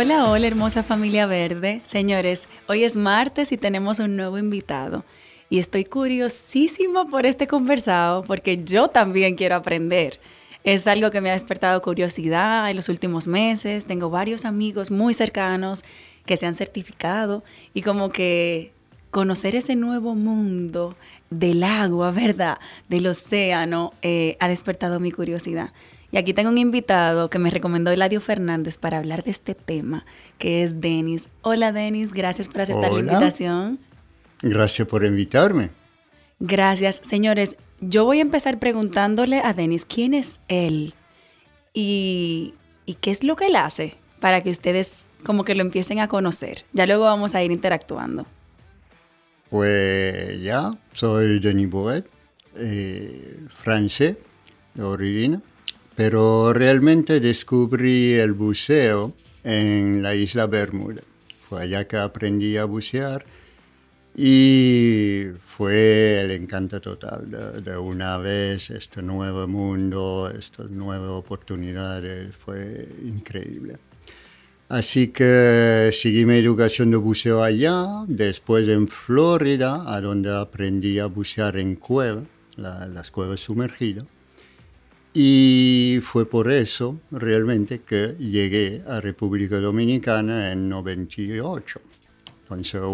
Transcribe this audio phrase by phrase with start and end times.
[0.00, 1.80] Hola, hola hermosa familia verde.
[1.82, 5.04] Señores, hoy es martes y tenemos un nuevo invitado.
[5.50, 10.20] Y estoy curiosísima por este conversado porque yo también quiero aprender.
[10.62, 13.86] Es algo que me ha despertado curiosidad en los últimos meses.
[13.86, 15.82] Tengo varios amigos muy cercanos
[16.26, 17.42] que se han certificado
[17.74, 18.70] y como que
[19.10, 20.96] conocer ese nuevo mundo
[21.30, 22.58] del agua, ¿verdad?
[22.88, 25.72] Del océano, eh, ha despertado mi curiosidad.
[26.10, 30.06] Y aquí tengo un invitado que me recomendó Eladio Fernández para hablar de este tema,
[30.38, 31.28] que es Denis.
[31.42, 33.78] Hola Denis, gracias por aceptar la invitación.
[34.40, 35.70] Gracias por invitarme.
[36.40, 37.56] Gracias, señores.
[37.80, 40.94] Yo voy a empezar preguntándole a Denis quién es él
[41.74, 42.54] y,
[42.86, 46.08] y qué es lo que él hace para que ustedes como que lo empiecen a
[46.08, 46.64] conocer.
[46.72, 48.24] Ya luego vamos a ir interactuando.
[49.50, 52.06] Pues ya, soy Denis Boet,
[52.56, 54.16] eh, francés
[54.74, 55.42] de origina
[55.98, 61.02] pero realmente descubrí el buceo en la isla Bermuda.
[61.40, 63.26] Fue allá que aprendí a bucear
[64.14, 72.88] y fue el encanto total de, una vez este nuevo mundo, estas nuevas oportunidades, fue
[73.04, 73.78] increíble.
[74.68, 81.06] Así que seguí mi educación de buceo allá, después en Florida, a donde aprendí a
[81.06, 82.22] bucear en cueva,
[82.56, 84.06] las cuevas sumergidas.
[85.20, 91.80] Y fue por eso realmente que llegué a República Dominicana en 98.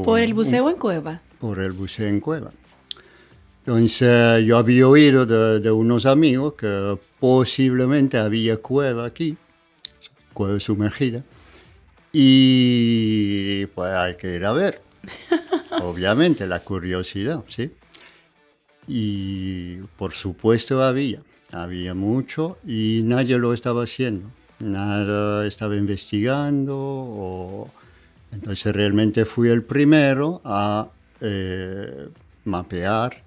[0.02, 1.20] ¿Por el buceo en cueva?
[1.38, 2.50] Por el buceo en cueva.
[3.58, 9.36] Entonces yo había oído de, unos amigos que posiblemente había cueva aquí,
[10.32, 11.22] cueva sumergida,
[12.10, 14.80] y pues hay que ir a ver.
[15.82, 17.70] Obviamente la curiosidad, ¿sí?
[18.88, 21.20] Y por supuesto había
[21.52, 24.28] había mucho y nadie lo estaba haciendo.
[24.60, 27.68] Nada estaba investigando.
[28.32, 30.88] Entonces realmente fui el primero a
[31.20, 32.08] eh,
[32.44, 33.22] mapear,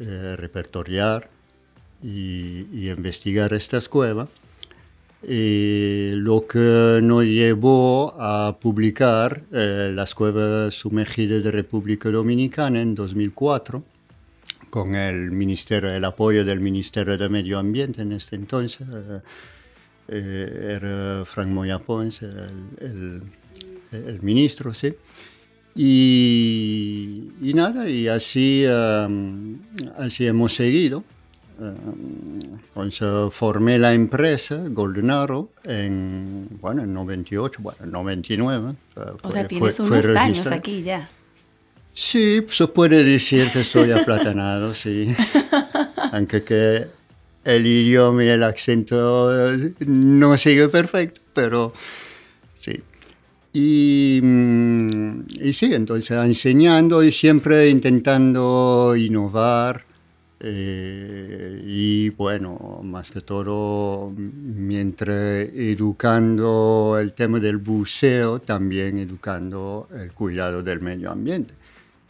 [0.00, 1.28] eh, repertoriar
[2.02, 4.28] y, investigar estas cuevas.
[5.22, 13.82] lo que nos llevó a publicar eh, las cuevas sumergidas de República Dominicana en 2004
[14.70, 18.86] con el ministerio, el apoyo del Ministerio de Medio Ambiente en este entonces.
[18.88, 19.20] Eh,
[20.10, 23.22] eh, era Frank Moya Pons, el,
[23.92, 24.94] el, ministro, sí.
[25.74, 29.58] Y, y, nada, y así, um,
[29.98, 31.04] así hemos seguido.
[31.58, 38.74] entonces formé la empresa Golden Arrow en, bueno, en 98, bueno, en 99.
[39.22, 41.08] o sea, tienes unos años aquí ya.
[42.00, 45.12] Sí, se puede decir que estoy aplatanado, sí.
[46.12, 46.86] Aunque que
[47.44, 51.72] el idioma y el acento eh, no sigue perfecto, pero
[52.54, 52.80] sí.
[53.52, 59.84] Y, mm, y, sí, entonces enseñando y siempre intentando innovar.
[60.38, 70.12] Eh, y bueno, más que todo, mientras educando el tema del buceo, también educando el
[70.12, 71.54] cuidado del medio ambiente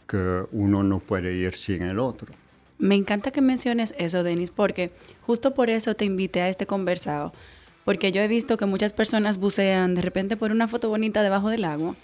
[0.09, 2.33] que uno no puede ir sin el otro.
[2.79, 4.91] Me encanta que menciones eso, Denis, porque
[5.21, 7.31] justo por eso te invité a este conversado,
[7.85, 11.49] porque yo he visto que muchas personas bucean de repente por una foto bonita debajo
[11.49, 11.95] del agua,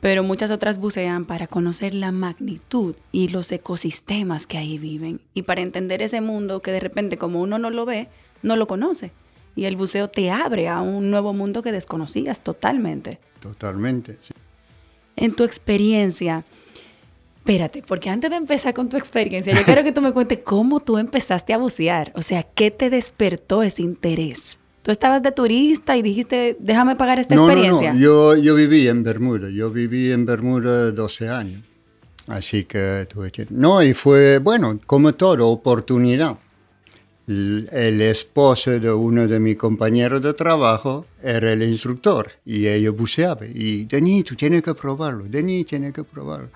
[0.00, 5.42] pero muchas otras bucean para conocer la magnitud y los ecosistemas que ahí viven y
[5.42, 8.08] para entender ese mundo que de repente como uno no lo ve,
[8.42, 9.10] no lo conoce.
[9.56, 13.18] Y el buceo te abre a un nuevo mundo que desconocías totalmente.
[13.40, 14.18] Totalmente.
[14.22, 14.34] Sí.
[15.16, 16.44] En tu experiencia,
[17.48, 20.80] Espérate, porque antes de empezar con tu experiencia, yo quiero que tú me cuentes cómo
[20.80, 22.12] tú empezaste a bucear.
[22.14, 24.58] O sea, ¿qué te despertó ese interés?
[24.82, 27.94] Tú estabas de turista y dijiste, déjame pagar esta experiencia.
[27.94, 28.04] No, no.
[28.04, 29.48] Yo, yo viví en Bermuda.
[29.48, 31.62] Yo viví en Bermuda 12 años.
[32.26, 33.46] Así que tuve que...
[33.48, 36.36] No, y fue, bueno, como todo, oportunidad.
[37.26, 42.90] El, el esposo de uno de mis compañeros de trabajo era el instructor y ella
[42.90, 43.46] buceaba.
[43.46, 46.50] Y Denis, tú tienes que probarlo, Denis, tienes que probarlo.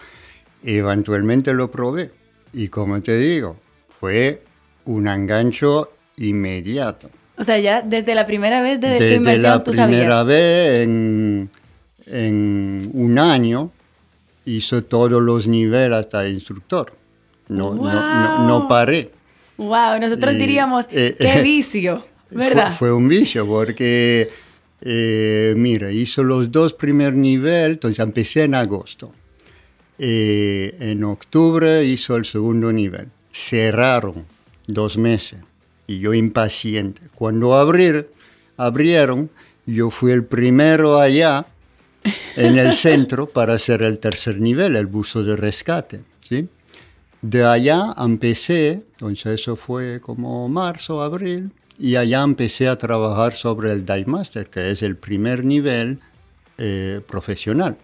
[0.65, 2.11] Eventualmente lo probé.
[2.53, 3.57] Y como te digo,
[3.89, 4.43] fue
[4.85, 7.11] un engancho inmediato.
[7.37, 10.27] O sea, ya desde la primera vez, desde, tu inmersión, la tú primera sabías.
[10.27, 11.51] vez en,
[12.07, 13.71] en un año
[14.45, 16.93] hizo todos los niveles hasta instructor.
[17.49, 18.69] No, no, no, no ¡Wow!
[18.69, 19.11] paré.
[19.57, 22.73] Wow, nosotros Y, diríamos, eh, qué eh, vicio, Fue, ¿verdad?
[22.73, 24.29] fue un vicio porque,
[24.81, 29.13] eh, mira, hizo los dos primeros niveles, entonces empecé en agosto.
[29.99, 33.09] Eh, en octubre hizo el segundo nivel.
[33.33, 34.25] Cerraron
[34.67, 35.41] dos meses
[35.87, 37.03] y yo impaciente.
[37.15, 38.09] Cuando abrir,
[38.57, 39.31] abrieron,
[39.67, 41.47] yo fui el primero allá
[42.37, 46.01] en el centro para hacer el tercer nivel, el buzo de rescate.
[46.21, 46.49] ¿sí?
[47.21, 53.73] De allá empecé, entonces eso fue como marzo, abril, y allá empecé a trabajar sobre
[53.73, 55.99] el Dive Master, que es el primer nivel
[56.59, 57.77] eh, profesional.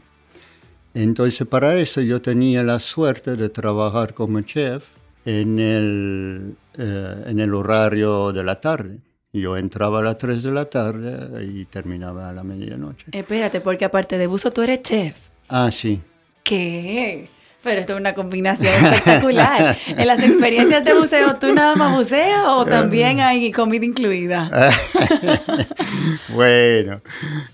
[0.95, 4.89] Entonces para eso yo tenía la suerte de trabajar como chef
[5.25, 8.99] en el, eh, en el horario de la tarde.
[9.33, 13.07] Yo entraba a las 3 de la tarde y terminaba a la medianoche.
[13.13, 15.17] Espérate, porque aparte de buzo, tú eres chef.
[15.49, 16.01] Ah, sí.
[16.43, 17.29] ¿Qué?
[17.63, 19.77] Pero esto es una combinación espectacular.
[19.87, 24.51] ¿En las experiencias de buceo tú nada más buceas o también hay comida incluida?
[26.29, 27.01] Bueno,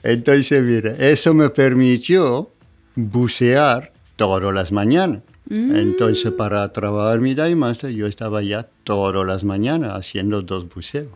[0.03, 2.51] entonces mira, eso me permitió
[2.96, 5.23] bucear todas las mañanas.
[5.50, 11.08] Entonces para trabajar mi dive master yo estaba ya todas las mañanas haciendo dos buceos,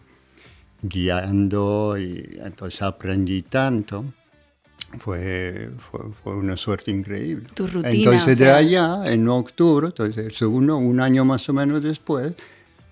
[0.83, 4.05] guiando y entonces aprendí tanto.
[4.99, 7.49] Fue, fue, fue una suerte increíble.
[7.55, 8.57] Tu rutina, Entonces o de sea.
[8.57, 12.33] allá, en octubre, entonces el segundo, un año más o menos después,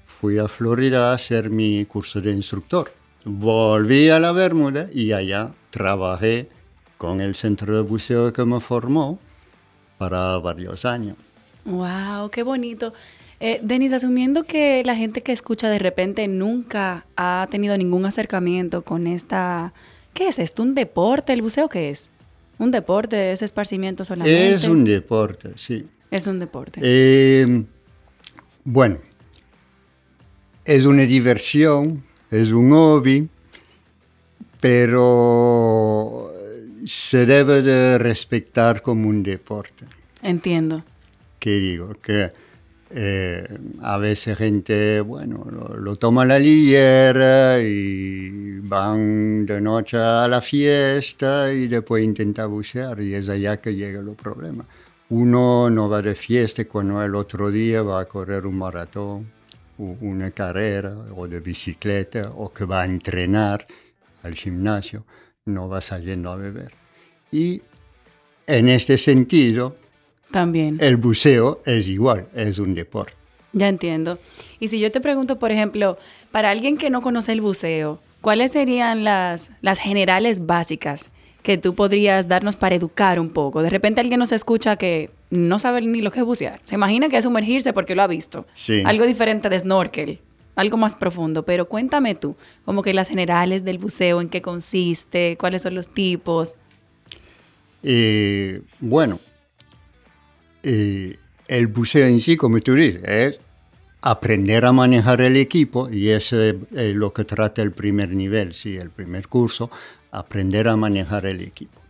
[0.05, 2.93] fui a Florida a hacer mi curso de instructor.
[3.25, 6.51] Volví a la Bermuda y allá trabajé
[6.99, 9.19] con el centro de buceo que me formó
[9.99, 11.17] para varios años.
[11.65, 12.93] Wow, qué bonito.
[13.41, 18.83] Eh, Denis, asumiendo que la gente que escucha de repente nunca ha tenido ningún acercamiento
[18.83, 19.75] con esta...
[20.15, 20.63] ¿Qué es esto?
[20.63, 21.35] ¿Un deporte?
[21.35, 22.11] ¿El buceo qué es?
[22.59, 23.33] ¿Un deporte?
[23.33, 24.55] ¿Es esparcimiento solamente?
[24.55, 25.87] Es un deporte, sí.
[26.11, 26.81] Es un deporte.
[26.83, 27.65] Eh,
[28.65, 28.99] bueno,
[30.65, 33.29] es una diversión, es un hobby,
[34.61, 36.33] pero
[36.87, 39.85] se debe de respetar como un deporte.
[40.23, 40.83] Entiendo.
[41.39, 41.95] ¿Qué digo?
[42.01, 42.33] Que
[42.91, 49.97] eh, a veces gente, bueno, lo, lo toma a la ligera y van de noche
[49.99, 54.67] a la fiesta y después intenta bucear y es allá que llegan los problemas.
[55.09, 59.27] Uno no va de fiesta cuando el otro día va a correr un maratón,
[59.79, 63.67] u- una carrera o de bicicleta o que va a entrenar
[64.23, 65.05] al gimnasio,
[65.47, 66.73] no va saliendo a beber.
[67.33, 67.63] Y
[68.47, 69.77] en este sentido,
[70.31, 70.77] También.
[70.81, 73.15] el buceo es igual, es un deporte.
[73.53, 74.19] Ya entiendo.
[74.61, 75.97] Y si yo te pregunto, por ejemplo,
[76.31, 81.11] para alguien que no conoce el buceo, ¿cuáles serían las, las generales básicas
[81.43, 83.63] que tú podrías darnos para educar un poco?
[83.63, 86.59] De repente alguien nos escucha que no sabe ni lo que es bucear.
[86.65, 88.47] Se imagina que es sumergirse porque lo ha visto.
[88.53, 88.83] Sí.
[88.85, 90.19] Algo diferente de snorkel,
[90.57, 91.45] algo más profundo.
[91.45, 92.35] Pero cuéntame tú,
[92.65, 96.57] como que las generales del buceo, en qué consiste, cuáles son los tipos.
[97.83, 99.21] Eh, bueno,
[100.65, 103.41] eh, el buceo en sí, como tú dices, es
[104.03, 108.77] aprender a manejar el equipo y ese es lo que trata el primer nivel, sí,
[108.77, 109.71] el primer curso,
[110.11, 111.81] aprender a manejar el equipo.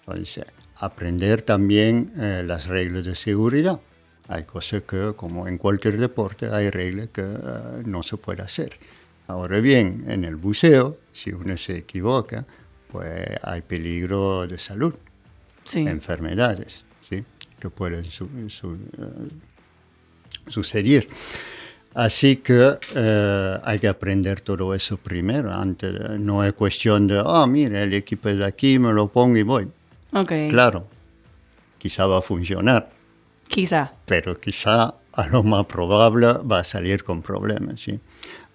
[0.00, 0.46] Entonces,
[0.76, 3.80] aprender también eh, las reglas de seguridad.
[4.28, 8.76] Hay cosas que, como en cualquier deporte, hay reglas que eh, no se puede hacer.
[9.26, 12.44] Ahora bien, en el buceo, si uno se equivoca,
[12.92, 14.94] pues hay peligro de salud
[15.64, 15.80] Sí.
[15.80, 17.24] enfermedades ¿sí?
[17.60, 19.28] que pueden su- su- eh,
[20.48, 21.08] suceder.
[21.94, 25.52] Así que eh, hay que aprender todo eso primero.
[25.52, 29.36] Antes, no es cuestión de, ah, mira, el equipo es de aquí, me lo pongo
[29.36, 29.68] y voy.
[30.48, 30.86] Claro,
[31.78, 32.88] quizá va a funcionar,
[33.48, 33.92] Quizá.
[34.06, 37.98] pero quizá a lo más probable va a salir con problemas, ¿sí?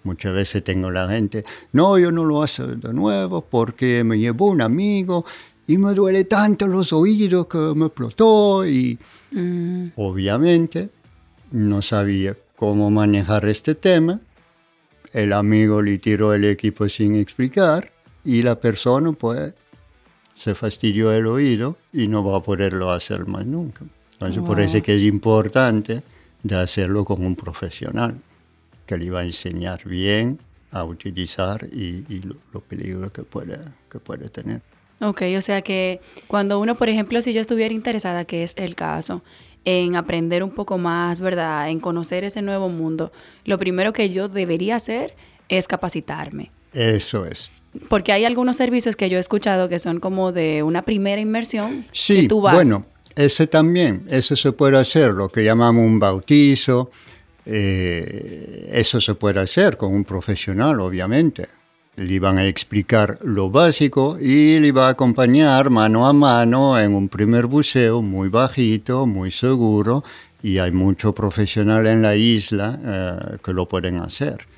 [0.04, 4.46] Muchas veces tengo la gente, no, yo no lo hago de nuevo porque me llevó
[4.46, 5.24] un amigo
[5.66, 8.98] y me duele tanto los oídos que me explotó y
[9.34, 10.90] Mm, obviamente
[11.50, 14.20] no sabía cómo manejar este tema.
[15.12, 17.90] El amigo le tiró el equipo sin explicar
[18.24, 19.54] y la persona pues
[20.34, 23.84] se fastidió el oído y no va a poderlo hacer más nunca.
[24.26, 26.02] Entonces, por eso es que es importante
[26.42, 28.16] de hacerlo con un profesional
[28.86, 30.38] que le va a enseñar bien
[30.70, 33.58] a utilizar y, los peligros que puede,
[33.90, 34.60] que puede tener.
[35.00, 38.74] Ok, o sea que cuando uno, por ejemplo, si yo estuviera interesada, que es el
[38.74, 39.22] caso,
[39.64, 41.70] en aprender un poco más, ¿verdad?
[41.70, 43.12] En conocer ese nuevo mundo,
[43.44, 45.14] lo primero que yo debería hacer
[45.48, 46.50] es capacitarme.
[46.72, 47.50] Eso es.
[47.88, 51.86] Porque hay algunos servicios que yo he escuchado que son como de una primera inmersión.
[51.92, 52.84] Sí, tú bueno,
[53.16, 56.90] ese también, eso se puede hacer, lo que llamamos un bautizo,
[57.46, 61.48] eh, eso se puede hacer con un profesional, obviamente.
[61.96, 66.92] Le van a explicar lo básico y le va a acompañar mano a mano en
[66.92, 70.02] un primer buceo muy bajito, muy seguro,
[70.42, 74.53] y hay muchos profesionales en la isla eh, que lo pueden hacer.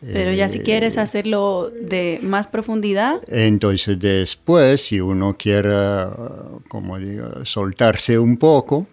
[0.00, 3.16] Pero ya si quieres eh, hacerlo de más profundidad.
[3.26, 5.70] Entonces después, si uno quiere,
[6.68, 8.86] como digo, soltarse un poco,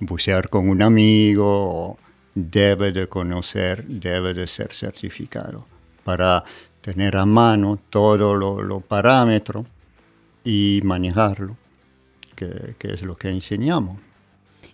[0.00, 1.98] bucear con un amigo,
[2.34, 5.64] debe de conocer, debe de ser certificado
[6.02, 6.42] para
[6.80, 9.66] tener a mano todos los parámetros
[10.42, 11.56] y manejarlo,
[12.34, 13.98] que, que es lo que enseñamos.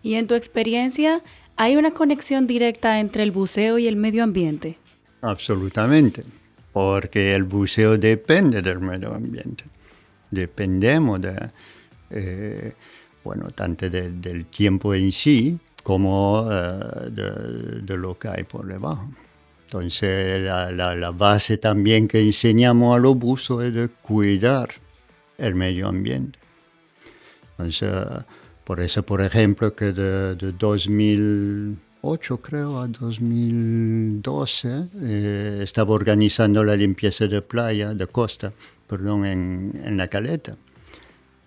[0.03, 1.21] Y en tu experiencia,
[1.57, 4.79] ¿hay una conexión directa entre el buceo y el medio ambiente?
[5.23, 6.23] Absolutamente,
[6.73, 9.65] porque el buceo depende del medio ambiente.
[10.31, 11.51] Dependemos de,
[12.11, 12.73] eh,
[13.25, 19.09] bueno, tanto del tiempo en sí como eh, de, lo que hay por debajo.
[19.65, 24.69] Entonces, la, base también que enseñamos a los buzos es de cuidar
[25.39, 26.39] el medio ambiente.
[27.53, 27.91] Entonces,
[28.65, 31.79] por eso, por ejemplo, que de, de 2000
[32.41, 38.53] creo, a 2012, eh, estaba organizando la limpieza de playa, de costa,
[38.87, 40.57] perdón, en, la caleta.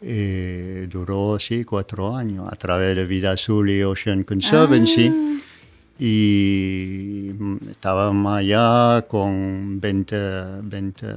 [0.02, 5.08] Eh, duró, sí, cuatro años a través de Vida Azul y Ocean Conservancy.
[5.08, 5.26] Ah.
[6.02, 7.32] Y
[7.70, 11.08] estábamos allá con 20, 20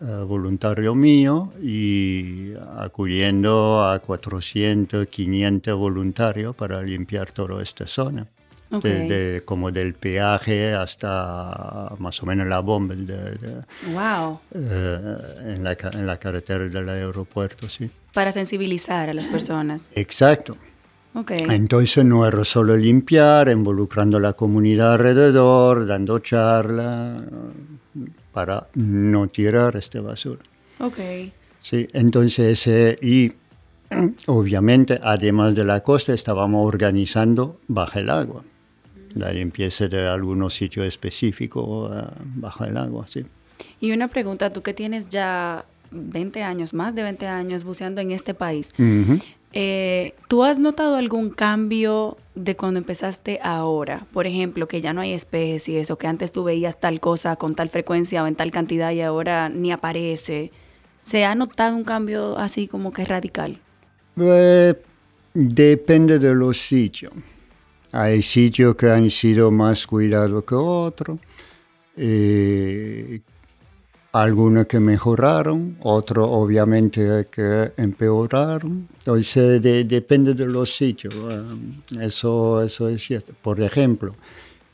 [0.00, 8.26] eh, voluntarios míos y acudiendo a 400, 500 voluntarios para limpiar toda esta zona
[8.70, 14.40] desde como del peaje hasta más o menos la bomba de, wow.
[14.54, 15.16] Eh,
[15.54, 17.90] en, la, en, la, carretera del aeropuerto, sí.
[18.12, 19.88] Para sensibilizar a las personas.
[19.94, 20.56] Exacto.
[21.14, 21.46] Okay.
[21.48, 27.24] Entonces no era solo limpiar, involucrando a la comunidad alrededor, dando charla
[28.32, 30.42] para no tirar esta basura.
[30.78, 31.32] Okay.
[31.62, 33.32] Sí, entonces, eh, y
[34.26, 38.42] obviamente, además de la costa, estábamos organizando bajo el agua
[39.14, 43.24] la limpieza de algunos sitios específicos eh, bajo el agua, sí.
[43.80, 48.10] Y una pregunta, tú que tienes ya 20 años, más de 20 años buceando en
[48.10, 48.72] este país,
[49.52, 54.06] eh, ¿tú has notado algún cambio de cuando empezaste ahora?
[54.12, 57.54] Por ejemplo, que ya no hay especies o que antes tú veías tal cosa con
[57.54, 60.52] tal frecuencia o en tal cantidad y ahora ni aparece.
[61.02, 63.58] ¿Se ha notado un cambio así como que radical?
[64.20, 64.74] Eh,
[65.32, 67.12] depende de los sitios.
[67.92, 71.18] Hay sitios que han sido más cuidados que otros,
[71.96, 73.20] eh,
[74.12, 78.88] algunos que mejoraron, otros obviamente que empeoraron.
[78.98, 83.32] Entonces depende de los sitios, eh, eso, eso es cierto.
[83.40, 84.14] Por ejemplo,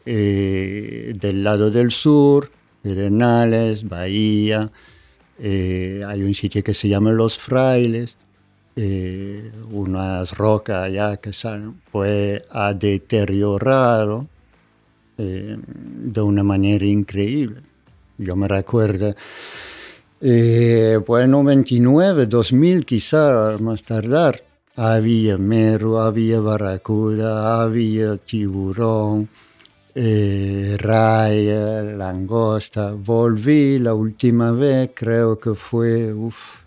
[0.04, 2.50] eh, del lado del sur,
[2.82, 4.70] Perenales, Bahía,
[5.38, 8.16] hay un sitio que se llama Los Frailes,
[8.76, 11.48] eh, unas rocas ya que se
[11.90, 14.26] pues, ha deteriorado
[15.16, 17.60] eh, de una manera increíble.
[18.18, 19.14] Yo me recuerdo,
[20.20, 24.42] eh, pues en 99, 2000 quizá más tardar,
[24.76, 29.28] había mero, había barracuda, había tiburón,
[29.94, 32.92] eh, raya, langosta.
[32.92, 36.63] Volví la última vez, creo que fue, uff,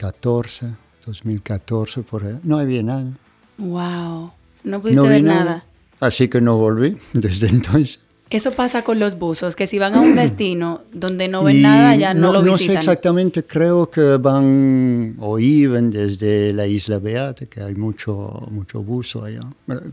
[0.00, 0.66] 2014,
[1.06, 2.38] 2014, por ahí.
[2.42, 3.12] No había nada.
[3.58, 4.32] ¡Wow!
[4.64, 5.64] No pudiste ver nada.
[6.00, 8.00] Así que no volví desde entonces.
[8.30, 11.96] Eso pasa con los buzos, que si van a un destino donde no ven nada,
[11.96, 12.52] ya no, lo visitan.
[12.52, 18.46] No sé exactamente, creo que van o iban desde la isla Beate, que hay mucho,
[18.50, 19.42] mucho buzo allá.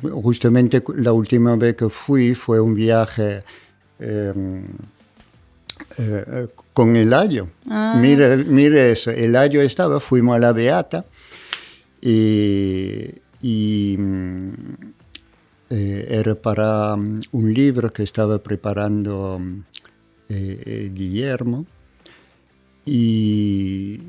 [0.03, 3.43] Justamente la última vez que fui fue un viaje
[3.99, 4.63] em,
[5.97, 7.49] eh, con el ayo.
[7.69, 7.97] Ah.
[7.99, 11.05] Mire, mire eso, el ayo estaba, fuimos a la Beata
[12.01, 14.49] y, mm,
[15.69, 19.63] eh, era para mm, un libro que estaba preparando mm,
[20.29, 21.65] eh, Guillermo
[22.85, 23.99] y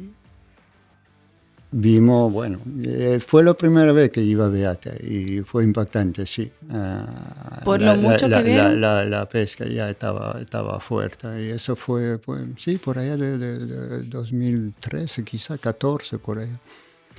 [1.71, 6.51] vimos, bueno, eh, fue la primera vez que iba a Beata y fue impactante, sí.
[6.71, 12.19] Ah, Por lo mucho que la, la, pesca ya estaba, estaba fuerte y eso fue,
[12.19, 16.49] pues, sí, por allá de, 2013, quizá 14, por ahí.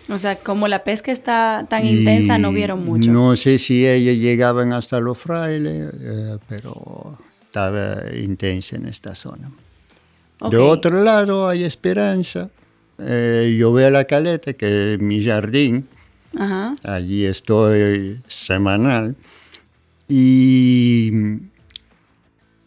[0.09, 3.11] O sea, como la pesca está tan intensa, no vieron mucho.
[3.11, 9.51] No sé si ellos llegaban hasta los frailes, eh, pero estaba intensa en esta zona.
[10.49, 12.49] De otro lado hay esperanza
[13.01, 15.87] eh, yo veo la caleta, que es mi jardín,
[16.83, 19.15] allí estoy semanal,
[20.07, 21.11] y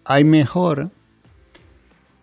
[0.05, 0.91] hay mejor.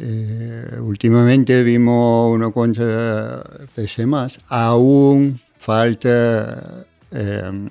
[0.02, 3.44] Eh, últimamente vimos unos cuantos
[3.76, 7.70] peces más, aún falta em,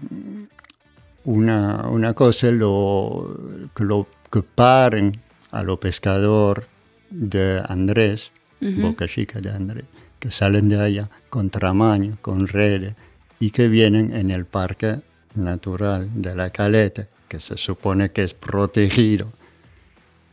[1.24, 3.34] una, una, cosa, lo,
[3.74, 5.12] que, lo, que paren
[5.50, 6.66] a los pescadores
[7.10, 8.30] de Andrés,
[8.60, 9.86] Boca Chica de Andrés,
[10.18, 12.94] que salen de allá con tramaño, con redes
[13.40, 15.00] y que vienen en el parque
[15.34, 19.32] natural de la caleta, que se supone que es protegido.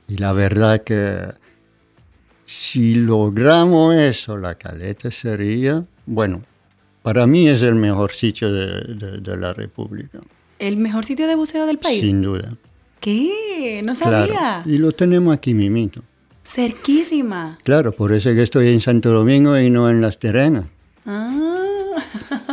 [0.07, 1.33] Y la verdad que
[2.45, 6.41] si logramos eso, la caleta sería, bueno,
[7.01, 10.19] para mí es el mejor sitio de, la República.
[10.57, 12.01] ¿El mejor sitio de buceo del país?
[12.01, 12.55] Sin duda.
[12.99, 13.81] ¿Qué?
[13.83, 14.63] No sabía.
[14.65, 16.01] Y lo tenemos aquí mimito.
[16.45, 17.57] Cerquísima.
[17.63, 20.67] Claro, por eso es que estoy en Santo Domingo y no en Las Terrenas.
[21.05, 21.93] Ah,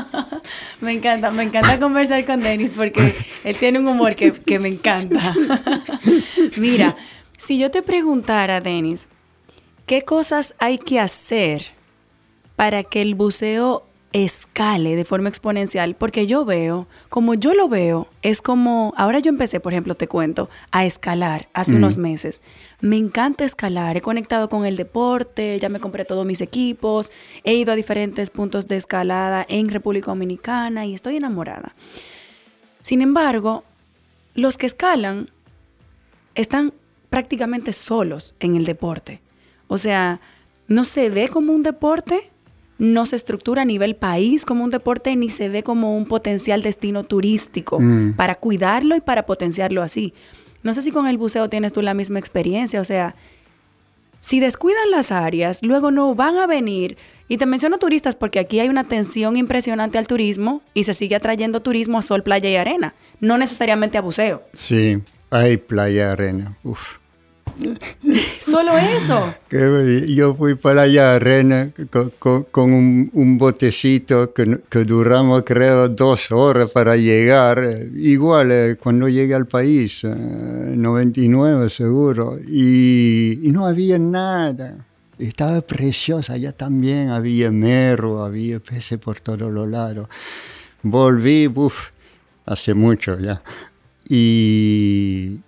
[0.80, 4.68] me encanta, me encanta conversar con Denis porque él tiene un humor que, que me
[4.68, 5.34] encanta.
[6.56, 6.96] Mira,
[7.36, 9.08] si yo te preguntara, Denis,
[9.84, 11.66] ¿qué cosas hay que hacer
[12.56, 18.08] para que el buceo escale de forma exponencial, porque yo veo, como yo lo veo,
[18.22, 22.42] es como, ahora yo empecé, por ejemplo, te cuento, a escalar hace unos meses.
[22.80, 27.12] Me encanta escalar, he conectado con el deporte, ya me compré todos mis equipos,
[27.44, 31.74] he ido a diferentes puntos de escalada en República Dominicana y estoy enamorada.
[32.80, 33.64] Sin embargo,
[34.34, 35.30] los que escalan
[36.34, 36.72] están
[37.10, 39.20] prácticamente solos en el deporte.
[39.68, 40.20] O sea,
[40.66, 42.31] no se ve como un deporte,
[42.82, 46.62] no se estructura a nivel país como un deporte ni se ve como un potencial
[46.62, 48.14] destino turístico mm.
[48.14, 50.14] para cuidarlo y para potenciarlo así.
[50.64, 53.14] No sé si con el buceo tienes tú la misma experiencia, o sea,
[54.18, 56.96] si descuidan las áreas, luego no van a venir.
[57.28, 61.14] Y te menciono turistas porque aquí hay una tensión impresionante al turismo y se sigue
[61.14, 64.42] atrayendo turismo a sol, playa y arena, no necesariamente a buceo.
[64.54, 64.98] Sí,
[65.30, 66.56] hay playa, arena.
[66.64, 66.98] Uf.
[68.40, 69.34] Solo eso.
[70.08, 71.70] yo fui para allá, Rena,
[72.18, 77.62] con, un, botecito que, duramos, creo, dos horas para llegar.
[77.94, 84.76] Igual, eh, cuando llegué al país, 99 eh, seguro, y, no había nada.
[85.18, 90.08] Estaba preciosa, allá también había merro, había peces por todos los lados.
[90.82, 91.90] Volví, uff,
[92.44, 93.42] hace mucho ya.
[94.08, 95.38] Y,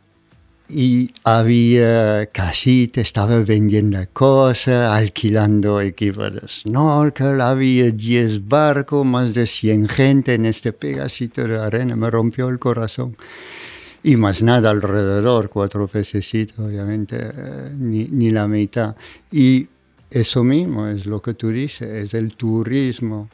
[0.68, 9.46] y había casitas, estaba vendiendo cosas, alquilando equipo de snorkel, había 10 barcos, más de
[9.46, 13.16] 100 gente en este pedacito de arena, me rompió el corazón.
[14.02, 18.96] Y más nada alrededor, cuatro pececitos, obviamente, eh, ni, ni la mitad.
[19.32, 19.66] Y
[20.10, 23.30] eso mismo es lo que tú dices, es el turismo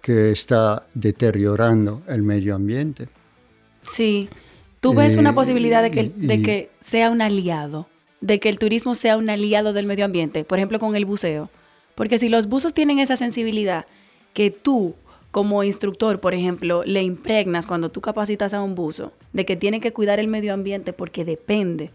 [0.00, 3.08] que está deteriorando el medio ambiente.
[3.82, 4.28] Sí.
[4.80, 7.88] ¿Tú ves una posibilidad de que, de que sea un aliado?
[8.20, 11.50] De que el turismo sea un aliado del medio ambiente, por ejemplo, con el buceo.
[11.94, 13.86] Porque si los buzos tienen esa sensibilidad
[14.32, 14.94] que tú,
[15.30, 19.80] como instructor, por ejemplo, le impregnas cuando tú capacitas a un buzo, de que tiene
[19.80, 21.90] que cuidar el medio ambiente porque depende.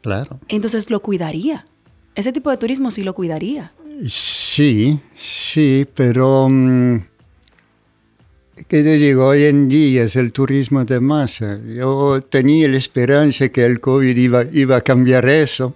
[0.00, 0.40] Claro.
[0.48, 1.66] Entonces lo cuidaría.
[2.14, 3.72] Ese tipo de turismo sí lo cuidaría.
[4.08, 7.02] Sí, sí, pero mm,
[8.68, 11.58] que te digo, hoy en día es el turismo de masa.
[11.66, 15.74] Yo tenía la esperanza que el COVID iba, iba a cambiar eso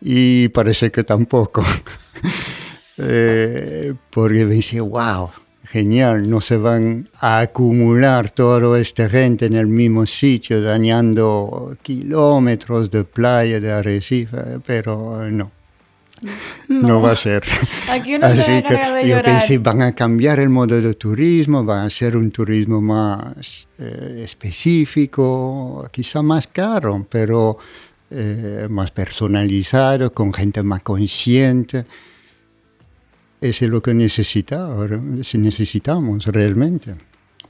[0.00, 1.64] y parece que tampoco.
[2.98, 5.30] eh, porque me dice, wow,
[5.64, 12.90] genial, no se van a acumular toda esta gente en el mismo sitio, dañando kilómetros
[12.90, 15.50] de playa, de arrecife, pero no.
[16.68, 17.00] No.
[17.00, 17.42] va a ser.
[17.90, 21.90] Aquí uno Así que yo pensé, van a cambiar el modo de turismo, van a
[21.90, 27.58] ser un turismo más eh, específico, quizá más caro, pero
[28.10, 31.84] eh, más personalizado, con gente más consciente.
[33.40, 34.88] Eso es lo que necesitamos,
[35.34, 36.94] necesitamos realmente.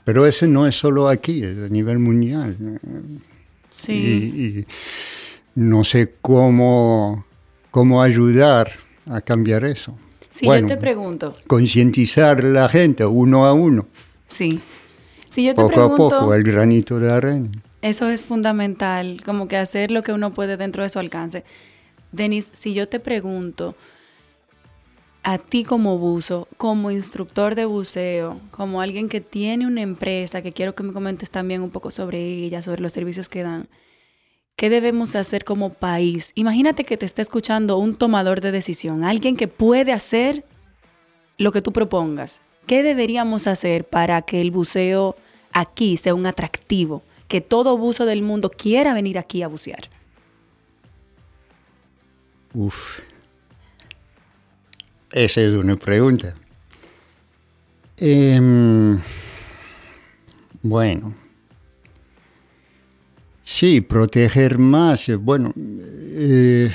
[0.03, 2.57] Pero eso no es solo aquí, es a nivel mundial.
[3.71, 3.93] Sí.
[3.93, 4.65] y
[5.55, 7.24] no sé cómo
[7.75, 8.71] cómo ayudar
[9.05, 9.97] a cambiar eso.
[10.29, 11.33] Si yo te pregunto.
[11.45, 13.85] Concientizar a la gente uno a uno.
[14.27, 14.61] Sí.
[15.29, 17.49] Si yo te poco pregunto, a poco, el granito de arena.
[17.81, 21.43] Eso es fundamental, como que hacer lo que uno puede dentro de su alcance.
[22.13, 23.75] Denis, si yo te pregunto,
[25.23, 30.53] a ti como buzo, como instructor de buceo, como alguien que tiene una empresa, que
[30.53, 33.67] quiero que me comentes también un poco sobre ella, sobre los servicios que dan,
[34.55, 36.31] ¿qué debemos hacer como país?
[36.35, 40.45] Imagínate que te está escuchando un tomador de decisión, alguien que puede hacer
[41.37, 42.41] lo que tú propongas.
[42.65, 45.15] ¿Qué deberíamos hacer para que el buceo
[45.51, 47.03] aquí sea un atractivo?
[47.27, 49.89] Que todo buzo del mundo quiera venir aquí a bucear.
[52.53, 52.99] Uf.
[55.11, 56.35] Esa es una pregunta.
[57.97, 58.99] Em,
[60.61, 61.15] bueno,
[63.57, 65.07] Sí, proteger más.
[65.07, 66.69] Eh, bueno, eh,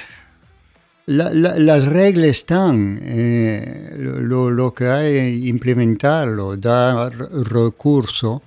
[1.04, 2.98] las reglas están.
[3.02, 8.42] Eh, lo, que hay implementarlo, dar recurso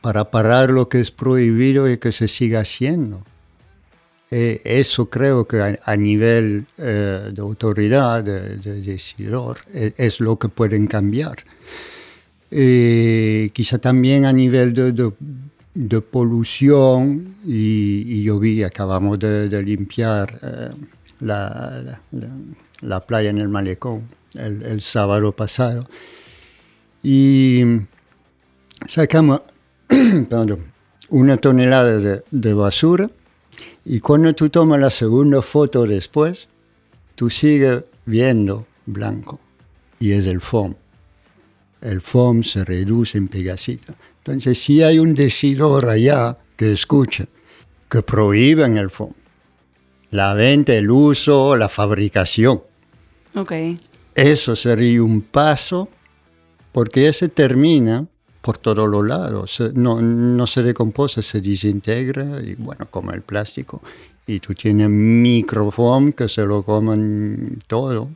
[0.00, 3.22] para parar lo que es prohibido y que se siga haciendo.
[4.30, 11.44] eso creo que a, nivel de autoridad, de, decidor, es, lo que pueden cambiar.
[12.48, 15.12] quizá también a nivel de de
[16.10, 20.70] polución y, yo vi, acabamos de, limpiar eh,
[21.20, 22.00] la,
[22.80, 24.02] la, playa en el malecón
[24.34, 25.88] el, sábado pasado
[27.02, 27.62] y
[28.86, 29.42] sacamos
[31.10, 33.10] una tonelada de, de, basura
[33.84, 36.48] y cuando tú tomas la segunda foto después,
[37.16, 39.40] tú sigues viendo blanco
[39.98, 40.74] y es el foam.
[41.80, 43.94] El foam se reduce en pedacitos.
[44.26, 47.26] Entonces, si hay un decidor allá que escucha,
[47.90, 49.14] que prohíben el fondo,
[50.12, 52.62] la venta, el uso, la fabricación.
[53.34, 53.76] Okay.
[54.14, 55.90] Eso sería un paso
[56.72, 58.06] porque ese termina
[58.40, 59.62] por todos los lados.
[59.74, 63.82] No, no se decompone, se desintegra y bueno, como el plástico.
[64.26, 68.08] Y tú tienes microfoam que se lo comen todo,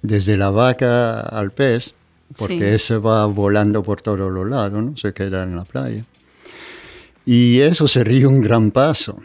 [0.00, 1.92] desde la vaca al pez
[2.36, 4.96] porque ese va volando por todos los lados, ¿no?
[4.96, 6.04] Se queda en la playa.
[7.24, 9.20] Y eso sería un gran paso.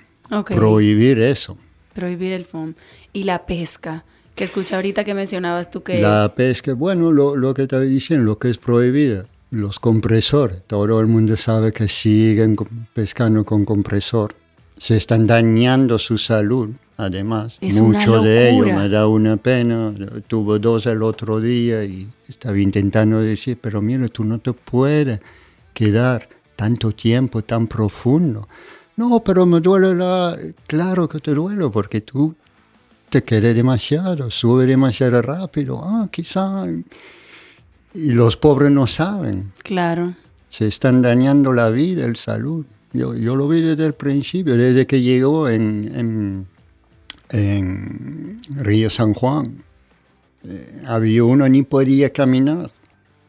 [0.46, 1.58] Prohibir eso.
[1.94, 2.76] Prohibir el foam.
[3.14, 4.04] Y la pesca,
[4.36, 6.00] que escuché ahorita que mencionabas tú que...
[6.00, 10.62] La pesca, bueno, lo, lo que estaba diciendo, lo que es prohibido, los compresores.
[10.68, 12.56] Todo el mundo sabe que siguen
[12.94, 14.36] pescando con compresor.
[14.78, 17.60] Se están dañando su salud además.
[17.62, 19.94] Mucho de ello me da una pena.
[20.28, 25.20] Tuve dos el otro día y estaba intentando decir, pero mira, tú no te puedes
[25.74, 28.48] quedar tanto tiempo tan profundo.
[28.96, 30.36] No, pero me duele la...
[30.66, 32.36] Claro que te duele porque tú
[33.10, 35.82] te quieres demasiado, sube demasiado rápido.
[35.84, 36.66] Ah, quizá...
[37.94, 39.54] Y los pobres no saben.
[39.64, 40.14] Claro.
[40.50, 42.66] Se están dañando la vida, el salud.
[42.94, 46.46] Yo, yo lo vi desde el principio, desde que llegó en
[47.32, 49.64] en Río San Juan.
[50.46, 52.72] Eh, había uno ni podía caminar.